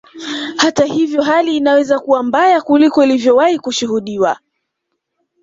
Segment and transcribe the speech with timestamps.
[0.57, 4.37] Hata ivyo hali inaweza kuwa mbaya kuliko ilivyowahi kushuhudiwa